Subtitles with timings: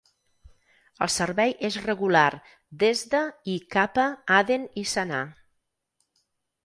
[1.05, 2.23] El servei és regular
[2.85, 3.21] des de
[3.57, 5.21] i cap a Aden i Sanà.